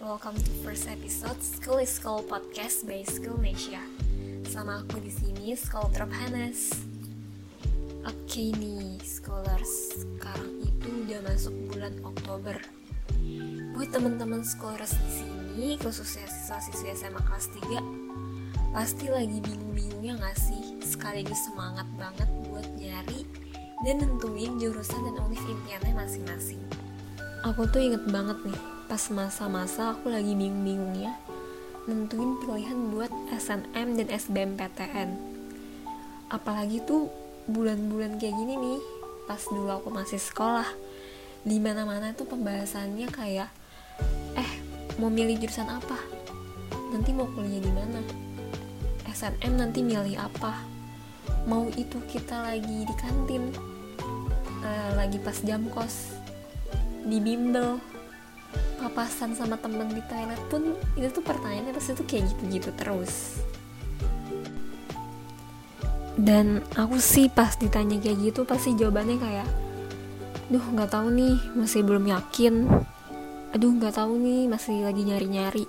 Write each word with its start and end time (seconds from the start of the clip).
welcome 0.00 0.32
to 0.32 0.50
first 0.64 0.88
episode 0.88 1.36
School 1.44 1.76
is 1.76 1.92
School 1.92 2.24
podcast 2.24 2.88
by 2.88 3.04
School 3.04 3.36
Nesia. 3.36 3.84
Sama 4.48 4.80
aku 4.80 4.96
di 4.96 5.12
sini, 5.12 5.52
Scholar 5.52 5.92
Trop 5.92 6.08
Hanes. 6.08 6.80
Oke 8.08 8.48
nih, 8.56 8.96
scholars, 9.04 10.00
sekarang 10.00 10.64
itu 10.64 10.88
udah 11.04 11.20
masuk 11.20 11.54
bulan 11.68 11.94
Oktober. 12.00 12.56
Buat 13.76 13.92
teman-teman 13.92 14.40
scholars 14.40 14.96
di 14.96 15.10
sini, 15.20 15.76
khususnya 15.76 16.24
siswa-siswi 16.24 16.96
SMA 16.96 17.20
kelas 17.28 17.52
3, 17.52 18.72
pasti 18.72 19.12
lagi 19.12 19.36
bingung-bingungnya 19.44 20.16
gak 20.16 20.40
sih? 20.40 20.80
Sekaligus 20.80 21.44
semangat 21.44 21.84
banget 22.00 22.26
buat 22.48 22.66
nyari 22.80 23.28
dan 23.84 24.00
nentuin 24.00 24.56
jurusan 24.56 25.12
dan 25.12 25.20
univ 25.28 25.44
impiannya 25.44 25.92
masing-masing. 25.92 26.81
Aku 27.42 27.66
tuh 27.66 27.82
inget 27.82 28.06
banget 28.06 28.38
nih, 28.46 28.60
pas 28.86 29.02
masa-masa 29.10 29.98
aku 29.98 30.14
lagi 30.14 30.30
bingung-bingungnya 30.38 31.18
nentuin 31.90 32.38
pilihan 32.38 32.78
buat 32.94 33.10
SNM 33.34 33.98
dan 33.98 34.06
SBMPTN 34.06 35.10
apalagi 36.30 36.78
tuh 36.86 37.10
bulan-bulan 37.50 38.22
kayak 38.22 38.38
gini 38.38 38.54
nih 38.54 38.80
pas 39.26 39.42
dulu 39.50 39.68
aku 39.68 39.90
masih 39.90 40.22
sekolah 40.22 40.64
di 41.42 41.58
mana-mana 41.58 42.14
tuh 42.14 42.30
pembahasannya 42.30 43.10
kayak 43.10 43.50
eh 44.38 44.50
mau 45.02 45.10
milih 45.10 45.42
jurusan 45.42 45.66
apa? 45.66 45.98
Nanti 46.94 47.10
mau 47.10 47.26
kuliah 47.34 47.58
di 47.58 47.72
mana? 47.74 47.98
SNM 49.10 49.58
nanti 49.58 49.82
milih 49.82 50.14
apa? 50.14 50.62
Mau 51.50 51.66
itu 51.74 51.98
kita 52.06 52.46
lagi 52.46 52.86
di 52.86 52.94
kantin 52.94 53.50
uh, 54.62 54.90
lagi 54.94 55.18
pas 55.18 55.36
jam 55.42 55.66
kos 55.66 56.21
di 57.06 57.18
bimbel. 57.18 57.78
Papasan 58.78 59.38
sama 59.38 59.56
temen 59.56 59.88
di 59.94 60.02
toilet 60.10 60.42
pun 60.50 60.74
itu 60.98 61.08
tuh 61.08 61.22
pertanyaannya 61.22 61.72
pasti 61.72 61.94
tuh 61.94 62.06
kayak 62.06 62.34
gitu-gitu 62.34 62.70
terus. 62.74 63.40
Dan 66.18 66.60
aku 66.76 67.00
sih 67.00 67.32
pas 67.32 67.56
ditanya 67.56 67.96
kayak 67.96 68.18
gitu 68.20 68.40
pasti 68.44 68.76
jawabannya 68.76 69.16
kayak 69.16 69.48
duh 70.52 70.60
nggak 70.60 70.92
tahu 70.92 71.08
nih 71.14 71.36
masih 71.56 71.80
belum 71.86 72.04
yakin. 72.10 72.68
Aduh 73.54 73.72
nggak 73.72 73.96
tahu 73.96 74.18
nih 74.20 74.50
masih 74.50 74.84
lagi 74.84 75.02
nyari-nyari. 75.06 75.64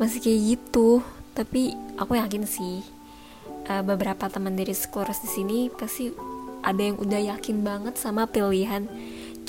Masih 0.00 0.18
kayak 0.24 0.40
gitu 0.56 1.04
tapi 1.34 1.72
aku 1.96 2.18
yakin 2.18 2.44
sih 2.44 2.82
uh, 3.70 3.82
beberapa 3.86 4.26
teman 4.26 4.58
dari 4.58 4.74
sekolah 4.74 5.14
di 5.14 5.28
sini 5.30 5.58
pasti 5.70 6.10
ada 6.60 6.82
yang 6.82 7.00
udah 7.00 7.20
yakin 7.36 7.62
banget 7.64 7.94
sama 7.96 8.28
pilihan 8.28 8.84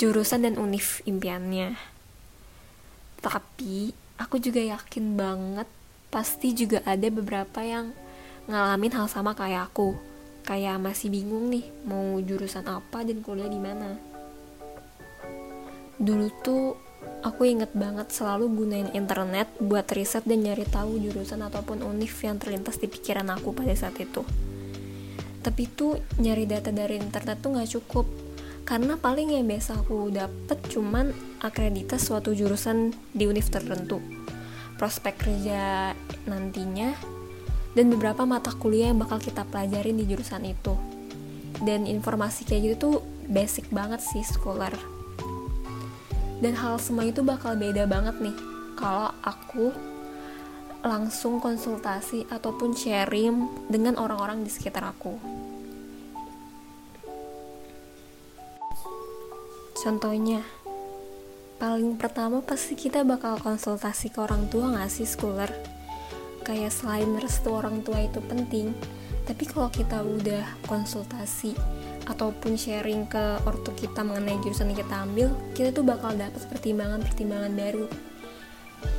jurusan 0.02 0.42
dan 0.42 0.58
univ 0.58 0.98
impiannya. 1.06 1.78
Tapi 3.22 3.94
aku 4.18 4.42
juga 4.42 4.58
yakin 4.58 5.14
banget 5.14 5.70
pasti 6.10 6.58
juga 6.58 6.82
ada 6.82 7.06
beberapa 7.06 7.62
yang 7.62 7.94
ngalamin 8.50 8.98
hal 8.98 9.06
sama 9.06 9.38
kayak 9.38 9.70
aku. 9.70 9.94
Kayak 10.42 10.82
masih 10.82 11.06
bingung 11.06 11.54
nih 11.54 11.70
mau 11.86 12.18
jurusan 12.18 12.66
apa 12.66 13.06
dan 13.06 13.22
kuliah 13.22 13.46
di 13.46 13.62
mana. 13.62 13.94
Dulu 16.02 16.26
tuh 16.42 16.74
aku 17.22 17.46
inget 17.46 17.70
banget 17.70 18.10
selalu 18.10 18.50
gunain 18.50 18.90
internet 18.98 19.54
buat 19.62 19.86
riset 19.94 20.26
dan 20.26 20.42
nyari 20.42 20.66
tahu 20.66 20.98
jurusan 20.98 21.46
ataupun 21.46 21.78
univ 21.86 22.10
yang 22.26 22.42
terlintas 22.42 22.74
di 22.82 22.90
pikiran 22.90 23.30
aku 23.30 23.54
pada 23.54 23.70
saat 23.78 23.94
itu. 24.02 24.26
Tapi 25.46 25.62
tuh 25.70 26.02
nyari 26.18 26.42
data 26.50 26.74
dari 26.74 26.98
internet 26.98 27.38
tuh 27.38 27.54
nggak 27.54 27.70
cukup 27.78 28.06
karena 28.62 28.94
paling 28.94 29.34
yang 29.34 29.46
biasa 29.46 29.82
aku 29.82 30.14
dapet 30.14 30.58
cuman 30.70 31.10
akreditas 31.42 32.06
suatu 32.06 32.30
jurusan 32.30 32.94
di 33.10 33.26
univ 33.26 33.50
tertentu. 33.50 33.98
Prospek 34.78 35.14
kerja 35.18 35.92
nantinya 36.26 36.94
dan 37.74 37.90
beberapa 37.90 38.22
mata 38.28 38.54
kuliah 38.54 38.92
yang 38.92 39.02
bakal 39.02 39.18
kita 39.18 39.42
pelajarin 39.48 39.98
di 39.98 40.04
jurusan 40.06 40.46
itu. 40.46 40.74
Dan 41.62 41.86
informasi 41.86 42.46
kayak 42.46 42.62
gitu 42.62 42.76
tuh 42.78 42.96
basic 43.30 43.70
banget 43.70 44.02
sih 44.02 44.22
scholar. 44.26 44.74
Dan 46.42 46.58
hal 46.58 46.78
semua 46.82 47.06
itu 47.06 47.22
bakal 47.22 47.54
beda 47.54 47.86
banget 47.86 48.18
nih 48.18 48.34
kalau 48.74 49.14
aku 49.22 49.70
langsung 50.82 51.38
konsultasi 51.38 52.26
ataupun 52.26 52.74
sharing 52.74 53.46
dengan 53.70 53.94
orang-orang 53.94 54.42
di 54.42 54.50
sekitar 54.50 54.82
aku. 54.82 55.41
Contohnya, 59.82 60.46
paling 61.58 61.98
pertama 61.98 62.38
pasti 62.38 62.78
kita 62.78 63.02
bakal 63.02 63.34
konsultasi 63.42 64.14
ke 64.14 64.22
orang 64.22 64.46
tua 64.46 64.70
gak 64.78 64.86
sih 64.86 65.02
scholar? 65.02 65.50
Kayak 66.46 66.70
selain 66.70 67.10
restu 67.18 67.50
orang 67.50 67.82
tua 67.82 67.98
itu 68.06 68.22
penting, 68.22 68.70
tapi 69.26 69.42
kalau 69.42 69.66
kita 69.74 70.06
udah 70.06 70.46
konsultasi 70.70 71.58
ataupun 72.06 72.54
sharing 72.54 73.10
ke 73.10 73.42
ortu 73.42 73.74
kita 73.74 74.06
mengenai 74.06 74.38
jurusan 74.46 74.70
yang 74.70 74.86
kita 74.86 74.96
ambil, 75.02 75.28
kita 75.50 75.74
tuh 75.74 75.82
bakal 75.82 76.14
dapat 76.14 76.46
pertimbangan-pertimbangan 76.46 77.50
baru 77.58 77.86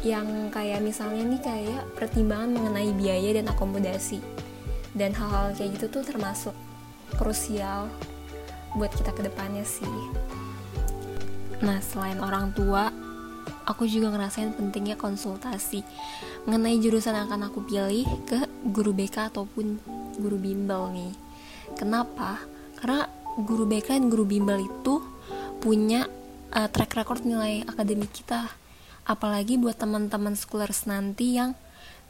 yang 0.03 0.51
kayak 0.51 0.83
misalnya 0.83 1.23
nih 1.23 1.41
kayak 1.43 1.81
pertimbangan 1.95 2.59
mengenai 2.59 2.91
biaya 2.91 3.39
dan 3.39 3.47
akomodasi 3.47 4.19
dan 4.99 5.15
hal-hal 5.15 5.55
kayak 5.55 5.79
gitu 5.79 5.87
tuh 5.99 6.03
termasuk 6.03 6.55
krusial 7.15 7.87
buat 8.75 8.91
kita 8.91 9.15
ke 9.15 9.31
depannya 9.31 9.63
sih. 9.63 9.87
Nah, 11.63 11.79
selain 11.79 12.19
orang 12.19 12.51
tua, 12.51 12.91
aku 13.63 13.87
juga 13.87 14.11
ngerasain 14.11 14.51
pentingnya 14.51 14.99
konsultasi 14.99 15.79
mengenai 16.43 16.75
jurusan 16.83 17.15
yang 17.15 17.31
akan 17.31 17.47
aku 17.47 17.63
pilih 17.63 18.03
ke 18.27 18.43
guru 18.67 18.91
BK 18.91 19.31
ataupun 19.31 19.79
guru 20.19 20.35
bimbel 20.35 20.91
nih. 20.91 21.13
Kenapa? 21.79 22.43
Karena 22.75 23.07
guru 23.39 23.63
BK 23.63 23.95
dan 23.95 24.11
guru 24.11 24.27
bimbel 24.27 24.59
itu 24.67 24.99
punya 25.63 26.03
uh, 26.51 26.67
track 26.67 26.99
record 26.99 27.23
nilai 27.23 27.63
akademik 27.63 28.11
kita. 28.11 28.51
Apalagi 29.07 29.55
buat 29.55 29.79
teman-teman 29.79 30.35
schoolers 30.35 30.83
nanti 30.83 31.39
yang 31.39 31.55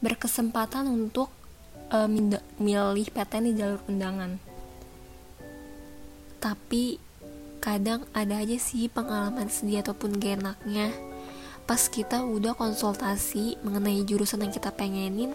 berkesempatan 0.02 0.90
untuk 0.90 1.30
uh, 1.94 2.10
milih 2.58 3.06
PTN 3.14 3.44
di 3.50 3.52
jalur 3.54 3.80
undangan. 3.86 4.34
Tapi 6.42 7.03
kadang 7.64 8.04
ada 8.12 8.44
aja 8.44 8.60
sih 8.60 8.92
pengalaman 8.92 9.48
sedih 9.48 9.80
ataupun 9.80 10.20
gak 10.20 10.36
enaknya. 10.36 10.92
Pas 11.64 11.80
kita 11.88 12.20
udah 12.20 12.52
konsultasi 12.52 13.56
mengenai 13.64 14.04
jurusan 14.04 14.44
yang 14.44 14.52
kita 14.52 14.68
pengenin 14.68 15.32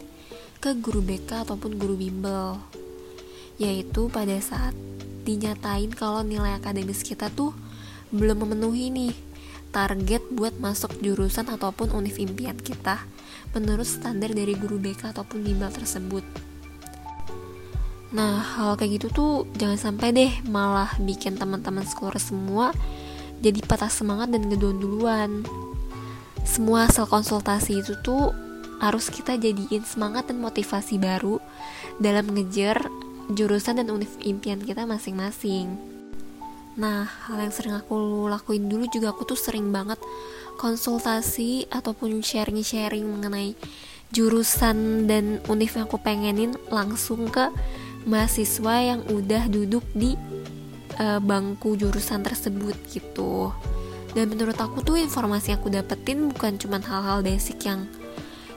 ke 0.61 0.77
guru 0.77 1.01
BK 1.01 1.49
ataupun 1.49 1.81
guru 1.81 1.97
bimbel. 1.97 2.61
Yaitu 3.57 4.13
pada 4.13 4.37
saat 4.37 4.77
dinyatain 5.25 5.89
kalau 5.89 6.21
nilai 6.21 6.53
akademis 6.61 7.01
kita 7.01 7.33
tuh 7.33 7.57
belum 8.13 8.45
memenuhi 8.45 8.93
nih 8.93 9.13
target 9.73 10.21
buat 10.29 10.53
masuk 10.61 11.01
jurusan 11.01 11.49
ataupun 11.49 11.93
univ 11.97 12.17
impian 12.21 12.57
kita 12.57 13.05
menurut 13.57 13.85
standar 13.85 14.33
dari 14.33 14.53
guru 14.53 14.77
BK 14.77 15.17
ataupun 15.17 15.45
bimbel 15.45 15.69
tersebut 15.69 16.48
Nah, 18.09 18.41
hal 18.41 18.73
kayak 18.73 18.97
gitu 18.97 19.07
tuh 19.13 19.33
jangan 19.53 19.77
sampai 19.77 20.09
deh 20.09 20.31
malah 20.49 20.89
bikin 20.97 21.37
teman-teman 21.37 21.85
sekolah 21.85 22.17
semua 22.17 22.73
jadi 23.39 23.61
patah 23.63 23.91
semangat 23.91 24.33
dan 24.33 24.49
ngedown 24.49 24.77
duluan. 24.81 25.31
Semua 26.43 26.89
hasil 26.89 27.05
konsultasi 27.05 27.85
itu 27.85 27.93
tuh 28.01 28.33
harus 28.81 29.11
kita 29.11 29.35
jadiin 29.35 29.83
semangat 29.85 30.31
dan 30.31 30.41
motivasi 30.41 30.97
baru 30.97 31.37
dalam 31.99 32.31
ngejar 32.31 32.81
jurusan 33.29 33.77
dan 33.77 33.93
univ 33.93 34.09
impian 34.25 34.57
kita 34.59 34.89
masing-masing. 34.89 35.77
Nah, 36.79 37.05
hal 37.05 37.37
yang 37.43 37.53
sering 37.53 37.75
aku 37.75 38.25
lakuin 38.31 38.71
dulu 38.71 38.87
juga 38.87 39.11
aku 39.11 39.27
tuh 39.27 39.37
sering 39.37 39.69
banget 39.69 39.99
konsultasi 40.57 41.67
ataupun 41.69 42.23
sharing-sharing 42.23 43.03
mengenai 43.03 43.53
jurusan 44.09 45.05
dan 45.05 45.43
univ 45.45 45.75
yang 45.75 45.85
aku 45.85 46.01
pengenin 46.01 46.57
langsung 46.73 47.29
ke 47.29 47.51
mahasiswa 48.07 48.75
yang 48.95 49.01
udah 49.09 49.49
duduk 49.51 49.83
di 49.91 50.15
uh, 50.99 51.19
bangku 51.19 51.75
jurusan 51.79 52.23
tersebut 52.23 52.75
gitu. 52.91 53.51
Dan 54.13 54.33
menurut 54.33 54.57
aku 54.57 54.81
tuh 54.81 54.97
informasi 54.97 55.53
yang 55.53 55.59
aku 55.61 55.69
dapetin 55.69 56.33
bukan 56.33 56.57
cuma 56.57 56.81
hal-hal 56.81 57.21
basic 57.21 57.61
yang 57.65 57.85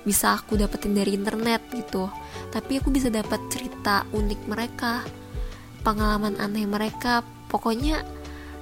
bisa 0.03 0.35
aku 0.35 0.59
dapetin 0.59 0.97
dari 0.97 1.15
internet 1.15 1.63
gitu. 1.73 2.09
Tapi 2.51 2.81
aku 2.81 2.89
bisa 2.93 3.09
dapat 3.09 3.39
cerita 3.49 4.05
unik 4.13 4.41
mereka 4.49 5.05
pengalaman 5.83 6.39
aneh 6.39 6.65
mereka 6.65 7.27
pokoknya 7.51 8.07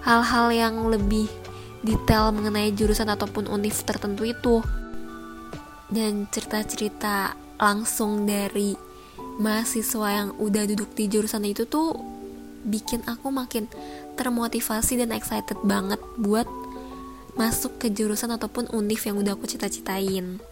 hal-hal 0.02 0.50
yang 0.50 0.74
lebih 0.88 1.28
detail 1.84 2.32
mengenai 2.32 2.72
jurusan 2.76 3.08
ataupun 3.08 3.48
univ 3.48 3.76
tertentu 3.86 4.26
itu. 4.26 4.60
Dan 5.90 6.26
cerita-cerita 6.30 7.34
langsung 7.58 8.24
dari 8.24 8.89
mahasiswa 9.40 10.08
yang 10.12 10.28
udah 10.36 10.68
duduk 10.68 10.92
di 10.92 11.08
jurusan 11.08 11.48
itu 11.48 11.64
tuh 11.64 11.96
bikin 12.60 13.00
aku 13.08 13.32
makin 13.32 13.64
termotivasi 14.20 15.00
dan 15.00 15.16
excited 15.16 15.56
banget 15.64 15.96
buat 16.20 16.44
masuk 17.40 17.80
ke 17.80 17.88
jurusan 17.88 18.36
ataupun 18.36 18.68
univ 18.76 19.00
yang 19.00 19.16
udah 19.16 19.32
aku 19.32 19.48
cita-citain. 19.48 20.44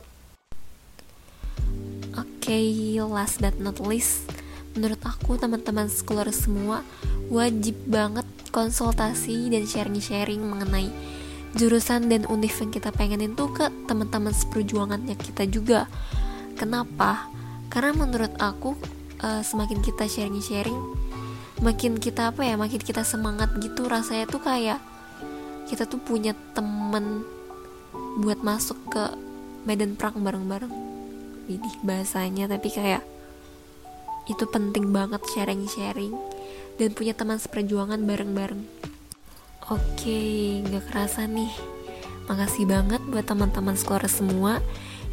Oke, 2.16 2.48
okay, 2.48 2.96
last 3.04 3.44
but 3.44 3.60
not 3.60 3.76
least, 3.76 4.24
menurut 4.72 4.98
aku 5.04 5.36
teman-teman 5.36 5.92
scholar 5.92 6.32
semua 6.32 6.80
wajib 7.28 7.76
banget 7.84 8.24
konsultasi 8.48 9.52
dan 9.52 9.68
sharing-sharing 9.68 10.40
mengenai 10.40 10.88
jurusan 11.52 12.08
dan 12.08 12.24
univ 12.32 12.56
yang 12.56 12.72
kita 12.72 12.88
pengenin 12.88 13.36
tuh 13.36 13.52
ke 13.52 13.68
teman-teman 13.84 14.32
seperjuangannya 14.32 15.12
kita 15.20 15.44
juga. 15.44 15.84
Kenapa? 16.56 17.37
Karena 17.68 17.92
menurut 17.92 18.32
aku 18.40 18.74
uh, 19.20 19.44
semakin 19.44 19.84
kita 19.84 20.08
sharing-sharing, 20.08 20.78
makin 21.60 22.00
kita 22.00 22.32
apa 22.32 22.44
ya, 22.44 22.56
makin 22.56 22.80
kita 22.80 23.04
semangat 23.04 23.52
gitu 23.60 23.86
rasanya 23.86 24.24
tuh 24.28 24.40
kayak 24.40 24.80
kita 25.68 25.84
tuh 25.84 26.00
punya 26.00 26.32
temen 26.56 27.22
buat 28.18 28.40
masuk 28.40 28.78
ke 28.88 29.04
medan 29.68 29.94
perang 29.94 30.24
bareng-bareng. 30.24 30.72
Ini 31.48 31.80
bahasanya 31.84 32.48
tapi 32.48 32.68
kayak 32.72 33.04
itu 34.28 34.44
penting 34.48 34.92
banget 34.92 35.20
sharing-sharing 35.32 36.12
dan 36.76 36.92
punya 36.92 37.16
teman 37.16 37.40
seperjuangan 37.40 38.00
bareng-bareng. 38.04 38.62
Oke, 39.68 40.20
nggak 40.64 40.88
kerasa 40.88 41.28
nih. 41.28 41.52
Makasih 42.28 42.68
banget 42.68 43.00
buat 43.08 43.24
teman-teman 43.24 43.76
sekolah 43.76 44.08
semua 44.08 44.60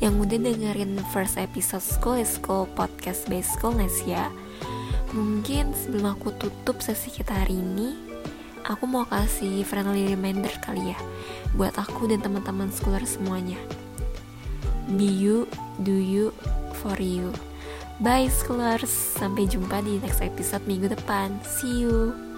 yang 0.04 0.20
udah 0.20 0.36
dengerin 0.36 1.00
first 1.16 1.40
episode 1.40 1.84
School 1.84 2.20
is 2.20 2.36
School 2.36 2.68
podcast 2.76 3.28
by 3.32 3.40
Schoolness 3.40 4.04
ya. 4.04 4.28
Mungkin 5.16 5.72
sebelum 5.72 6.20
aku 6.20 6.36
tutup 6.36 6.84
sesi 6.84 7.08
kita 7.08 7.32
hari 7.32 7.56
ini, 7.56 7.96
aku 8.68 8.84
mau 8.84 9.08
kasih 9.08 9.64
friendly 9.64 10.12
reminder 10.12 10.52
kali 10.60 10.92
ya 10.92 11.00
buat 11.56 11.78
aku 11.80 12.12
dan 12.12 12.20
teman-teman 12.20 12.68
sekolah 12.68 13.04
semuanya. 13.08 13.60
Be 15.00 15.08
you, 15.08 15.48
do 15.82 15.96
you, 15.96 16.36
for 16.84 17.00
you. 17.00 17.32
Bye 18.04 18.28
Scholars, 18.28 18.92
sampai 18.92 19.48
jumpa 19.48 19.80
di 19.80 20.04
next 20.04 20.20
episode 20.20 20.68
minggu 20.68 20.92
depan. 20.92 21.40
See 21.48 21.88
you. 21.88 22.35